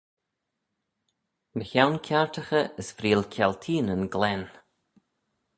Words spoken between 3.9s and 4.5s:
glen.